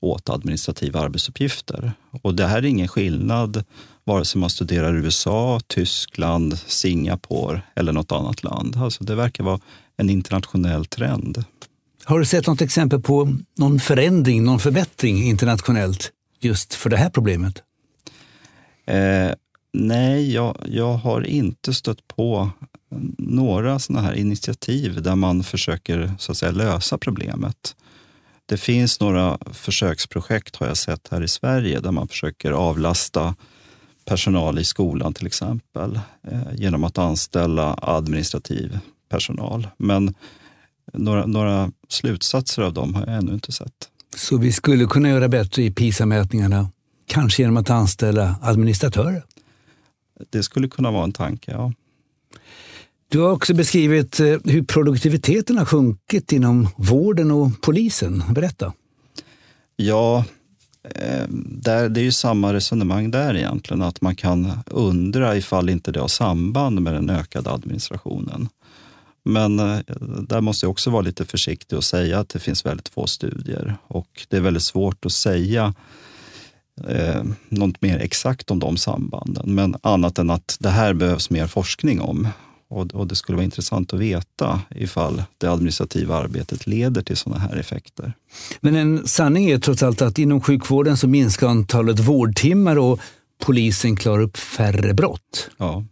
åt 0.00 0.30
administrativa 0.30 1.00
arbetsuppgifter. 1.00 1.92
Och 2.22 2.34
det 2.34 2.46
här 2.46 2.58
är 2.58 2.64
ingen 2.66 2.88
skillnad 2.88 3.64
vare 4.04 4.24
sig 4.24 4.40
man 4.40 4.50
studerar 4.50 4.94
USA, 4.94 5.60
Tyskland, 5.66 6.58
Singapore 6.58 7.62
eller 7.74 7.92
något 7.92 8.12
annat 8.12 8.42
land. 8.42 8.76
Alltså 8.76 9.04
det 9.04 9.14
verkar 9.14 9.44
vara 9.44 9.60
en 9.96 10.10
internationell 10.10 10.84
trend. 10.84 11.44
Har 12.04 12.18
du 12.18 12.24
sett 12.24 12.46
något 12.46 12.60
exempel 12.60 13.00
på 13.00 13.36
någon 13.58 13.80
förändring, 13.80 14.44
någon 14.44 14.58
förbättring 14.58 15.22
internationellt 15.22 16.10
just 16.40 16.74
för 16.74 16.90
det 16.90 16.96
här 16.96 17.10
problemet? 17.10 17.62
Eh, 18.86 19.30
nej, 19.72 20.32
jag, 20.34 20.56
jag 20.68 20.94
har 20.94 21.26
inte 21.26 21.74
stött 21.74 22.08
på 22.08 22.50
några 23.18 23.78
sådana 23.78 24.06
här 24.06 24.14
initiativ 24.14 25.02
där 25.02 25.16
man 25.16 25.44
försöker 25.44 26.12
så 26.18 26.32
att 26.32 26.38
säga, 26.38 26.52
lösa 26.52 26.98
problemet. 26.98 27.76
Det 28.46 28.56
finns 28.56 29.00
några 29.00 29.38
försöksprojekt 29.52 30.56
har 30.56 30.66
jag 30.66 30.76
sett 30.76 31.08
här 31.10 31.22
i 31.22 31.28
Sverige 31.28 31.80
där 31.80 31.90
man 31.90 32.08
försöker 32.08 32.52
avlasta 32.52 33.34
personal 34.04 34.58
i 34.58 34.64
skolan 34.64 35.14
till 35.14 35.26
exempel 35.26 36.00
eh, 36.22 36.40
genom 36.54 36.84
att 36.84 36.98
anställa 36.98 37.78
administrativ 37.82 38.78
personal. 39.08 39.68
Men 39.76 40.14
några, 40.92 41.26
några 41.26 41.72
slutsatser 41.88 42.62
av 42.62 42.72
dem 42.72 42.94
har 42.94 43.06
jag 43.06 43.16
ännu 43.16 43.34
inte 43.34 43.52
sett. 43.52 43.88
Så 44.16 44.36
vi 44.36 44.52
skulle 44.52 44.86
kunna 44.86 45.08
göra 45.08 45.28
bättre 45.28 45.62
i 45.62 45.70
PISA-mätningarna, 45.70 46.68
kanske 47.06 47.42
genom 47.42 47.56
att 47.56 47.70
anställa 47.70 48.36
administratörer? 48.42 49.24
Det 50.30 50.42
skulle 50.42 50.68
kunna 50.68 50.90
vara 50.90 51.04
en 51.04 51.12
tanke, 51.12 51.50
ja. 51.50 51.72
Du 53.08 53.20
har 53.20 53.30
också 53.30 53.54
beskrivit 53.54 54.20
eh, 54.20 54.36
hur 54.44 54.62
produktiviteten 54.62 55.58
har 55.58 55.64
sjunkit 55.64 56.32
inom 56.32 56.68
vården 56.76 57.30
och 57.30 57.60
polisen. 57.60 58.22
Berätta. 58.30 58.72
Ja, 59.76 60.24
Eh, 60.84 61.26
där, 61.46 61.88
det 61.88 62.00
är 62.00 62.04
ju 62.04 62.12
samma 62.12 62.52
resonemang 62.52 63.10
där 63.10 63.36
egentligen, 63.36 63.82
att 63.82 64.00
man 64.00 64.16
kan 64.16 64.52
undra 64.66 65.36
ifall 65.36 65.68
inte 65.68 65.92
det 65.92 66.00
har 66.00 66.08
samband 66.08 66.82
med 66.82 66.94
den 66.94 67.10
ökade 67.10 67.50
administrationen. 67.50 68.48
Men 69.24 69.58
eh, 69.58 69.78
där 70.28 70.40
måste 70.40 70.66
jag 70.66 70.70
också 70.70 70.90
vara 70.90 71.02
lite 71.02 71.24
försiktig 71.24 71.78
och 71.78 71.84
säga 71.84 72.18
att 72.18 72.28
det 72.28 72.38
finns 72.38 72.66
väldigt 72.66 72.88
få 72.88 73.06
studier 73.06 73.76
och 73.86 74.26
det 74.28 74.36
är 74.36 74.40
väldigt 74.40 74.62
svårt 74.62 75.06
att 75.06 75.12
säga 75.12 75.74
eh, 76.88 77.22
något 77.48 77.82
mer 77.82 77.98
exakt 77.98 78.50
om 78.50 78.58
de 78.58 78.76
sambanden. 78.76 79.54
Men 79.54 79.76
annat 79.82 80.18
än 80.18 80.30
att 80.30 80.56
det 80.60 80.70
här 80.70 80.94
behövs 80.94 81.30
mer 81.30 81.46
forskning 81.46 82.00
om 82.00 82.28
och, 82.72 82.94
och 82.94 83.06
det 83.06 83.14
skulle 83.14 83.36
vara 83.36 83.44
intressant 83.44 83.92
att 83.92 84.00
veta 84.00 84.60
ifall 84.70 85.22
det 85.38 85.46
administrativa 85.46 86.16
arbetet 86.16 86.66
leder 86.66 87.02
till 87.02 87.16
sådana 87.16 87.40
här 87.40 87.56
effekter. 87.56 88.12
Men 88.60 88.76
en 88.76 89.06
sanning 89.06 89.50
är 89.50 89.58
trots 89.58 89.82
allt 89.82 90.02
att 90.02 90.18
inom 90.18 90.40
sjukvården 90.40 90.96
så 90.96 91.08
minskar 91.08 91.48
antalet 91.48 91.98
vårdtimmar 91.98 92.78
och 92.78 93.00
polisen 93.44 93.96
klarar 93.96 94.22
upp 94.22 94.36
färre 94.36 94.94
brott. 94.94 95.50
Ja. 95.56 95.84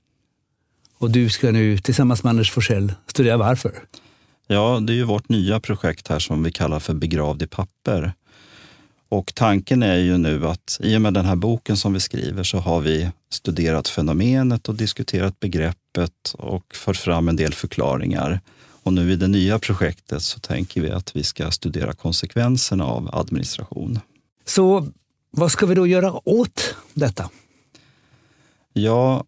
Och 0.99 1.11
du 1.11 1.31
ska 1.31 1.51
nu 1.51 1.79
tillsammans 1.79 2.23
med 2.23 2.31
Anders 2.31 2.51
Forsell 2.51 2.93
studera 3.07 3.37
varför. 3.37 3.73
Ja, 4.47 4.81
det 4.81 4.93
är 4.93 4.95
ju 4.95 5.05
vårt 5.05 5.29
nya 5.29 5.61
projekt 5.61 6.09
här 6.09 6.19
som 6.19 6.43
vi 6.43 6.53
kallar 6.53 6.81
för 6.81 6.95
Begravd 6.95 7.43
i 7.43 7.47
papper. 7.47 8.13
Och 9.09 9.35
tanken 9.35 9.83
är 9.83 9.97
ju 9.97 10.19
nu 10.19 10.47
att 10.47 10.79
i 10.81 10.97
och 10.97 11.01
med 11.01 11.15
den 11.15 11.25
här 11.25 11.37
boken 11.37 11.77
som 11.77 11.93
vi 11.93 12.01
skriver 12.01 12.43
så 12.43 12.59
har 12.59 12.81
vi 12.81 13.11
studerat 13.33 13.89
fenomenet 13.89 14.69
och 14.69 14.75
diskuterat 14.75 15.41
begreppet 15.93 16.35
och 16.39 16.75
fört 16.75 16.97
fram 16.97 17.29
en 17.29 17.37
del 17.37 17.55
förklaringar. 17.55 18.41
Och 18.83 18.93
nu 18.93 19.13
i 19.13 19.17
det 19.17 19.29
nya 19.29 19.59
projektet 19.59 20.23
så 20.23 20.41
tänker 20.41 20.81
vi 20.81 20.91
att 20.91 21.17
vi 21.17 21.23
ska 21.23 21.51
studera 21.51 21.93
konsekvenserna 21.93 22.85
av 22.85 23.15
administration. 23.15 24.01
Så 24.45 24.89
vad 25.31 25.53
ska 25.53 25.67
vi 25.67 25.75
då 25.75 25.87
göra 25.87 26.29
åt 26.29 26.75
detta? 26.95 27.31
Ja, 28.73 29.25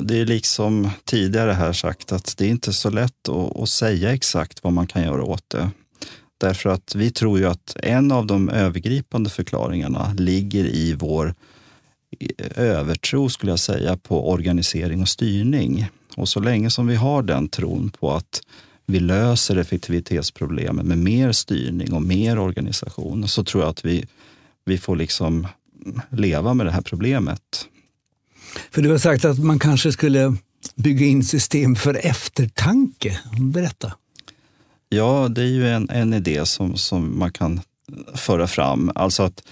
det 0.00 0.20
är 0.20 0.26
liksom 0.26 0.90
tidigare 1.04 1.52
här 1.52 1.72
sagt 1.72 2.12
att 2.12 2.36
det 2.36 2.46
är 2.46 2.50
inte 2.50 2.72
så 2.72 2.90
lätt 2.90 3.28
att, 3.28 3.56
att 3.56 3.68
säga 3.68 4.12
exakt 4.12 4.64
vad 4.64 4.72
man 4.72 4.86
kan 4.86 5.02
göra 5.02 5.24
åt 5.24 5.50
det. 5.50 5.70
Därför 6.38 6.70
att 6.70 6.94
vi 6.94 7.10
tror 7.10 7.38
ju 7.38 7.46
att 7.46 7.76
en 7.82 8.12
av 8.12 8.26
de 8.26 8.48
övergripande 8.48 9.30
förklaringarna 9.30 10.14
ligger 10.18 10.64
i 10.64 10.94
vår 10.94 11.34
övertro, 12.56 13.28
skulle 13.28 13.52
jag 13.52 13.58
säga, 13.58 13.96
på 13.96 14.30
organisering 14.30 15.02
och 15.02 15.08
styrning. 15.08 15.86
Och 16.16 16.28
så 16.28 16.40
länge 16.40 16.70
som 16.70 16.86
vi 16.86 16.94
har 16.94 17.22
den 17.22 17.48
tron 17.48 17.90
på 17.90 18.12
att 18.12 18.40
vi 18.86 19.00
löser 19.00 19.56
effektivitetsproblemen 19.56 20.86
med 20.86 20.98
mer 20.98 21.32
styrning 21.32 21.92
och 21.92 22.02
mer 22.02 22.38
organisation, 22.38 23.28
så 23.28 23.44
tror 23.44 23.62
jag 23.62 23.70
att 23.70 23.84
vi, 23.84 24.04
vi 24.64 24.78
får 24.78 24.96
liksom 24.96 25.46
leva 26.10 26.54
med 26.54 26.66
det 26.66 26.72
här 26.72 26.82
problemet. 26.82 27.66
För 28.70 28.82
du 28.82 28.90
har 28.90 28.98
sagt 28.98 29.24
att 29.24 29.38
man 29.38 29.58
kanske 29.58 29.92
skulle 29.92 30.36
bygga 30.74 31.06
in 31.06 31.24
system 31.24 31.76
för 31.76 32.06
eftertanke. 32.06 33.18
Berätta. 33.40 33.92
Ja, 34.88 35.28
det 35.28 35.42
är 35.42 35.46
ju 35.46 35.68
en, 35.68 35.90
en 35.90 36.14
idé 36.14 36.46
som, 36.46 36.76
som 36.76 37.18
man 37.18 37.32
kan 37.32 37.60
föra 38.14 38.46
fram. 38.46 38.92
Alltså 38.94 39.22
att 39.22 39.42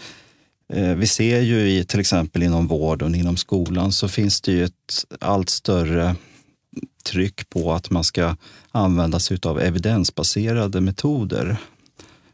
eh, 0.73 0.95
vi 0.95 1.07
ser 1.07 1.40
ju 1.40 1.71
i, 1.71 1.85
till 1.85 2.00
exempel 2.00 2.43
inom 2.43 2.67
vården, 2.67 3.14
inom 3.14 3.37
skolan, 3.37 3.93
så 3.93 4.09
finns 4.09 4.40
det 4.40 4.52
ju 4.52 4.64
ett 4.64 5.05
allt 5.21 5.50
större 5.50 6.17
tryck 7.04 7.50
på 7.50 7.72
att 7.72 7.90
man 7.90 8.04
ska 8.04 8.36
använda 8.70 9.20
sig 9.20 9.38
av 9.42 9.60
evidensbaserade 9.60 10.80
metoder. 10.80 11.56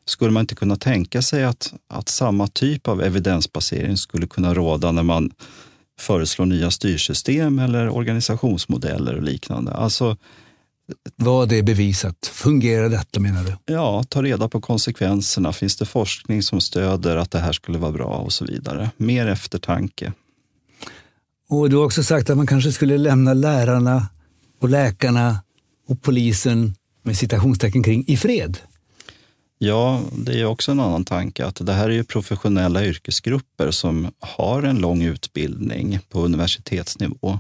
Skulle 0.05 0.31
man 0.31 0.41
inte 0.41 0.55
kunna 0.55 0.77
tänka 0.77 1.23
sig 1.23 1.45
att, 1.45 1.75
att 1.89 2.09
samma 2.09 2.47
typ 2.47 2.89
av 2.89 3.03
evidensbasering 3.03 3.97
skulle 3.97 4.27
kunna 4.27 4.55
råda 4.55 4.93
när 4.93 5.03
man 5.03 5.31
föreslår 6.01 6.47
nya 6.47 6.71
styrsystem 6.71 7.59
eller 7.59 7.89
organisationsmodeller 7.89 9.17
och 9.17 9.23
liknande? 9.23 9.73
Alltså, 9.73 10.17
Vad 11.17 11.53
är 11.53 11.63
bevisat? 11.63 12.27
Fungerar 12.33 12.89
detta 12.89 13.21
menar 13.21 13.45
du? 13.45 13.73
Ja, 13.75 14.05
ta 14.09 14.23
reda 14.23 14.49
på 14.49 14.61
konsekvenserna. 14.61 15.53
Finns 15.53 15.77
det 15.77 15.87
forskning 15.87 16.43
som 16.43 16.61
stöder 16.61 17.17
att 17.17 17.31
det 17.31 17.39
här 17.39 17.53
skulle 17.53 17.79
vara 17.79 17.93
bra 17.93 18.07
och 18.07 18.33
så 18.33 18.45
vidare? 18.45 18.91
Mer 18.97 19.27
eftertanke. 19.27 20.13
Och 21.49 21.71
du 21.71 21.77
har 21.77 21.85
också 21.85 22.03
sagt 22.03 22.31
att 22.31 22.37
man 22.37 22.47
kanske 22.47 22.73
skulle 22.73 22.99
lämna 22.99 23.35
lärarna 23.35 24.07
och 24.59 24.69
läkarna 24.69 25.43
och 25.89 26.03
polisen 26.03 26.75
med 27.03 27.17
citationstecken 27.17 27.83
kring 27.83 28.05
i 28.07 28.17
fred. 28.17 28.59
Ja, 29.59 30.03
det 30.13 30.41
är 30.41 30.45
också 30.45 30.73
en 30.73 30.81
annan 30.81 31.05
tanke 31.05 31.47
att 31.47 31.67
det 31.67 31.73
här 31.73 31.89
är 31.89 31.95
ju 31.95 32.05
professionella 32.05 32.85
yrkesgrupper 32.85 33.71
som 33.71 34.11
har 34.21 34.63
en 34.63 34.79
lång 34.79 35.03
utbildning 35.03 35.99
på 36.09 36.21
universitetsnivå. 36.21 37.39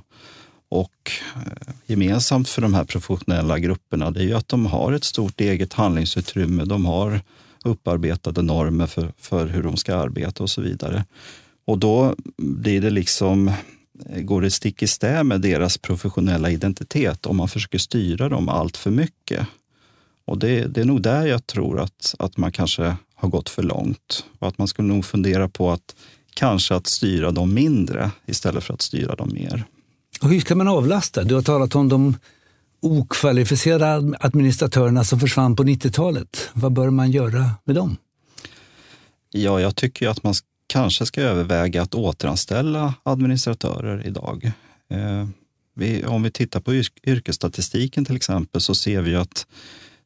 Och 0.68 1.10
eh, 1.36 1.74
gemensamt 1.86 2.48
för 2.48 2.62
de 2.62 2.74
här 2.74 2.84
professionella 2.84 3.58
grupperna 3.58 4.10
det 4.10 4.20
är 4.20 4.24
ju 4.24 4.34
att 4.34 4.48
de 4.48 4.66
har 4.66 4.92
ett 4.92 5.04
stort 5.04 5.40
eget 5.40 5.72
handlingsutrymme. 5.72 6.64
De 6.64 6.86
har 6.86 7.20
upparbetade 7.64 8.42
normer 8.42 8.86
för, 8.86 9.12
för 9.18 9.46
hur 9.46 9.62
de 9.62 9.76
ska 9.76 9.96
arbeta 9.96 10.42
och 10.42 10.50
så 10.50 10.60
vidare. 10.60 11.04
Och 11.64 11.78
då 11.78 12.14
blir 12.36 12.80
det 12.80 12.90
liksom, 12.90 13.52
går 14.16 14.42
det 14.42 14.50
stick 14.50 14.82
i 14.82 14.86
stäv 14.86 15.26
med 15.26 15.40
deras 15.40 15.78
professionella 15.78 16.50
identitet 16.50 17.26
om 17.26 17.36
man 17.36 17.48
försöker 17.48 17.78
styra 17.78 18.28
dem 18.28 18.48
allt 18.48 18.76
för 18.76 18.90
mycket. 18.90 19.46
Och 20.24 20.38
det, 20.38 20.66
det 20.66 20.80
är 20.80 20.84
nog 20.84 21.02
där 21.02 21.26
jag 21.26 21.46
tror 21.46 21.80
att, 21.80 22.14
att 22.18 22.36
man 22.36 22.52
kanske 22.52 22.96
har 23.14 23.28
gått 23.28 23.48
för 23.48 23.62
långt. 23.62 24.24
Och 24.38 24.48
att 24.48 24.58
man 24.58 24.68
skulle 24.68 24.88
nog 24.88 25.04
fundera 25.04 25.48
på 25.48 25.70
att 25.70 25.96
kanske 26.34 26.74
att 26.74 26.86
styra 26.86 27.30
dem 27.30 27.54
mindre 27.54 28.10
istället 28.26 28.64
för 28.64 28.74
att 28.74 28.82
styra 28.82 29.14
dem 29.14 29.30
mer. 29.32 29.64
Och 30.22 30.28
hur 30.28 30.40
ska 30.40 30.54
man 30.54 30.68
avlasta? 30.68 31.24
Du 31.24 31.34
har 31.34 31.42
talat 31.42 31.74
om 31.74 31.88
de 31.88 32.16
okvalificerade 32.82 34.16
administratörerna 34.20 35.04
som 35.04 35.20
försvann 35.20 35.56
på 35.56 35.64
90-talet. 35.64 36.50
Vad 36.52 36.72
bör 36.72 36.90
man 36.90 37.10
göra 37.10 37.50
med 37.64 37.74
dem? 37.76 37.96
Ja, 39.30 39.60
jag 39.60 39.76
tycker 39.76 40.08
att 40.08 40.22
man 40.22 40.34
kanske 40.66 41.06
ska 41.06 41.22
överväga 41.22 41.82
att 41.82 41.94
återanställa 41.94 42.94
administratörer 43.02 44.06
idag. 44.06 44.52
Eh, 44.90 45.28
vi, 45.74 46.04
om 46.04 46.22
vi 46.22 46.30
tittar 46.30 46.60
på 46.60 46.74
yrkesstatistiken 47.06 48.04
till 48.04 48.16
exempel 48.16 48.60
så 48.60 48.74
ser 48.74 49.00
vi 49.00 49.14
att 49.14 49.46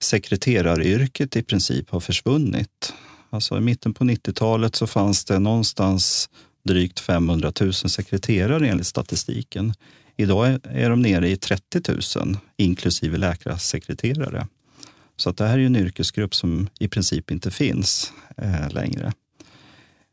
sekreteraryrket 0.00 1.37
i 1.37 1.43
princip 1.43 1.90
har 1.90 2.00
försvunnit. 2.00 2.95
Alltså 3.31 3.57
i 3.57 3.61
mitten 3.61 3.95
på 3.95 4.05
90-talet 4.05 4.76
så 4.76 4.87
fanns 4.87 5.25
det 5.25 5.38
någonstans 5.38 6.31
drygt 6.64 7.00
500 7.00 7.52
000 7.61 7.73
sekreterare 7.73 8.69
enligt 8.69 8.87
statistiken. 8.87 9.75
Idag 10.17 10.59
är 10.62 10.90
de 10.90 11.02
nere 11.02 11.29
i 11.29 11.37
30 11.37 12.19
000 12.19 12.37
inklusive 12.57 13.19
läkarsekreterare. 13.19 14.47
Så 15.17 15.31
att 15.31 15.37
det 15.37 15.47
här 15.47 15.59
är 15.59 15.67
en 15.67 15.76
yrkesgrupp 15.76 16.35
som 16.35 16.69
i 16.81 16.88
princip 16.88 17.31
inte 17.31 17.50
finns 17.50 18.12
eh, 18.37 18.71
längre. 18.71 19.12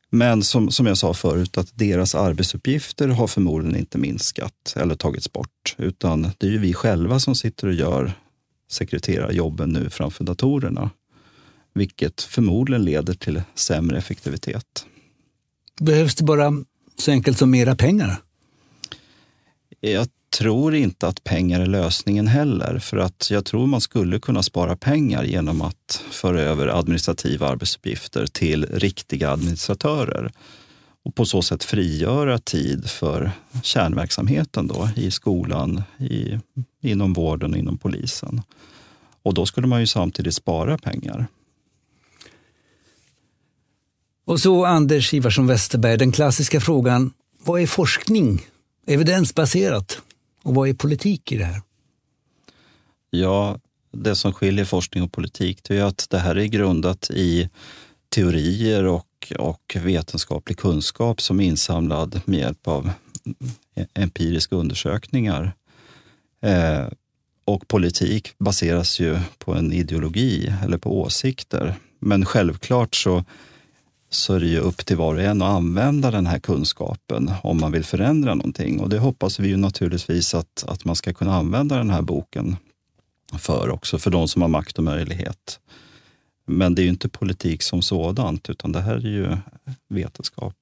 Men 0.10 0.44
som, 0.44 0.72
som 0.72 0.86
jag 0.86 0.98
sa 0.98 1.14
förut, 1.14 1.58
att 1.58 1.78
deras 1.78 2.16
arbetsuppgifter 2.16 3.08
har 3.08 3.28
förmodligen 3.28 3.80
inte 3.80 3.98
minskat 3.98 4.74
eller 4.76 4.96
tagits 4.96 5.34
bort, 5.34 5.76
utan 5.78 6.32
det 6.38 6.48
är 6.48 6.52
ju 6.52 6.58
vi 6.58 6.74
själva 6.74 7.20
som 7.20 7.36
sitter 7.36 7.68
och 7.68 7.74
gör 7.74 8.14
sekreterarjobben 8.72 9.70
nu 9.70 9.90
framför 9.90 10.24
datorerna, 10.24 10.90
vilket 11.74 12.22
förmodligen 12.22 12.86
leder 12.86 13.14
till 13.14 13.42
sämre 13.56 13.98
effektivitet. 13.98 14.86
Behövs 15.80 16.16
det 16.16 16.24
bara 16.24 16.54
så 16.98 17.12
enkelt 17.12 17.38
som 17.38 17.52
mera 17.52 17.76
pengar? 17.76 18.22
Jag 19.80 20.08
tror 20.29 20.75
inte 20.75 21.07
att 21.07 21.24
pengar 21.24 21.60
är 21.60 21.65
lösningen 21.65 22.27
heller, 22.27 22.79
för 22.79 22.98
att 22.98 23.27
jag 23.31 23.46
tror 23.46 23.68
man 23.68 23.81
skulle 23.81 24.20
kunna 24.20 24.44
spara 24.44 24.75
pengar 24.75 25.24
genom 25.24 25.61
att 25.61 26.03
föra 26.11 26.42
över 26.42 26.68
administrativa 26.68 27.48
arbetsuppgifter 27.48 28.27
till 28.27 28.66
riktiga 28.66 29.31
administratörer 29.31 30.31
och 31.03 31.16
på 31.16 31.25
så 31.25 31.42
sätt 31.42 31.63
frigöra 31.63 32.40
tid 32.40 32.90
för 32.90 33.31
kärnverksamheten 33.63 34.68
då, 34.68 34.90
i 34.96 35.11
skolan, 35.11 35.83
i, 35.98 36.40
inom 36.81 37.13
vården 37.13 37.51
och 37.51 37.57
inom 37.57 37.77
polisen. 37.77 38.42
Och 39.24 39.33
då 39.33 39.46
skulle 39.46 39.68
man 39.68 39.79
ju 39.79 39.87
samtidigt 39.87 40.35
spara 40.35 40.77
pengar. 40.77 41.27
Och 44.25 44.40
så 44.40 44.66
Anders 44.66 45.13
Ivarsson 45.13 45.48
Westerberg, 45.48 45.98
den 45.98 46.11
klassiska 46.11 46.61
frågan, 46.61 47.13
vad 47.44 47.61
är 47.61 47.68
forskning? 47.68 48.42
Evidensbaserat? 48.87 50.01
Och 50.48 50.55
vad 50.55 50.70
är 50.70 50.74
politik 50.74 51.31
i 51.31 51.38
det 51.38 51.46
här? 51.46 51.62
Ja, 53.10 53.60
det 53.92 54.16
som 54.16 54.33
skiljer 54.33 54.66
forskning 54.66 55.03
och 55.03 55.12
politik 55.12 55.70
är 55.70 55.83
att 55.83 56.07
det 56.10 56.18
här 56.18 56.36
är 56.36 56.46
grundat 56.46 57.10
i 57.10 57.50
teorier 58.10 58.86
och, 58.86 59.33
och 59.40 59.77
vetenskaplig 59.83 60.57
kunskap 60.57 61.22
som 61.22 61.40
är 61.40 61.46
insamlad 61.46 62.22
med 62.25 62.40
hjälp 62.40 62.68
av 62.68 62.92
empiriska 63.94 64.55
undersökningar. 64.55 65.53
Eh, 66.42 66.88
och 67.46 67.68
politik 67.68 68.33
baseras 68.40 69.00
ju 69.00 69.20
på 69.38 69.53
en 69.53 69.74
ideologi 69.74 70.53
eller 70.64 70.77
på 70.77 71.01
åsikter. 71.01 71.75
Men 72.00 72.25
självklart 72.25 72.96
så, 72.96 73.24
så 74.09 74.33
är 74.33 74.39
det 74.39 74.48
ju 74.48 74.59
upp 74.59 74.85
till 74.85 74.98
var 74.98 75.15
och 75.15 75.22
en 75.22 75.41
att 75.41 75.55
använda 75.55 76.11
den 76.11 76.27
här 76.27 76.39
kunskapen 76.39 77.31
om 77.43 77.59
man 77.59 77.72
vill 77.72 77.83
förändra 77.83 78.35
någonting. 78.35 78.79
Och 78.79 78.89
det 78.89 79.00
hoppas 79.00 79.39
vi 79.39 79.48
ju 79.48 79.57
naturligtvis 79.57 80.33
att, 80.33 80.63
att 80.67 80.85
man 80.85 80.96
ska 80.96 81.13
kunna 81.13 81.35
använda 81.35 81.77
den 81.77 81.89
här 81.89 82.01
boken 82.01 82.55
för 83.37 83.70
också, 83.70 84.00
för 84.00 84.11
de 84.11 84.27
som 84.27 84.41
har 84.41 84.50
makt 84.50 84.77
och 84.77 84.83
möjlighet. 84.83 85.59
Men 86.46 86.75
det 86.75 86.81
är 86.81 86.83
ju 86.83 86.89
inte 86.89 87.09
politik 87.09 87.63
som 87.63 87.81
sådant, 87.81 88.50
utan 88.50 88.72
det 88.72 88.81
här 88.81 88.96
är 88.96 89.09
ju 89.09 89.37
vetenskap. 89.89 90.55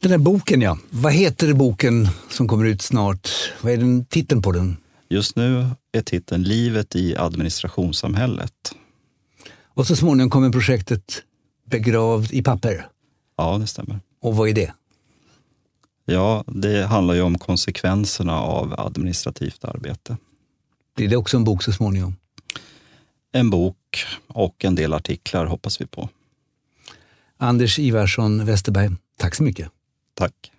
Den 0.00 0.10
här 0.10 0.18
boken, 0.18 0.60
ja. 0.60 0.78
Vad 0.90 1.12
heter 1.12 1.52
boken 1.52 2.08
som 2.30 2.48
kommer 2.48 2.64
ut 2.64 2.82
snart? 2.82 3.28
Vad 3.60 3.72
är 3.72 3.76
den, 3.76 4.04
titeln 4.04 4.42
på 4.42 4.52
den? 4.52 4.76
Just 5.08 5.36
nu 5.36 5.70
är 5.92 6.02
titeln 6.02 6.42
Livet 6.42 6.96
i 6.96 7.16
administrationssamhället. 7.16 8.74
Och 9.74 9.86
så 9.86 9.96
småningom 9.96 10.30
kommer 10.30 10.50
projektet 10.50 11.22
Begravd 11.72 12.32
i 12.32 12.42
papper? 12.42 12.86
Ja, 13.36 13.58
det 13.58 13.66
stämmer. 13.66 14.00
Och 14.20 14.36
vad 14.36 14.48
är 14.48 14.52
det? 14.52 14.72
Ja, 16.04 16.44
det 16.46 16.86
handlar 16.86 17.14
ju 17.14 17.22
om 17.22 17.38
konsekvenserna 17.38 18.40
av 18.40 18.80
administrativt 18.80 19.64
arbete. 19.64 20.16
Blir 20.96 21.08
det 21.08 21.16
också 21.16 21.36
en 21.36 21.44
bok 21.44 21.62
så 21.62 21.72
småningom? 21.72 22.16
En 23.32 23.50
bok 23.50 24.04
och 24.26 24.64
en 24.64 24.74
del 24.74 24.92
artiklar 24.92 25.46
hoppas 25.46 25.80
vi 25.80 25.86
på. 25.86 26.08
Anders 27.36 27.78
Ivarsson 27.78 28.44
Westerberg, 28.44 28.90
tack 29.16 29.34
så 29.34 29.42
mycket. 29.42 29.68
Tack. 30.14 30.51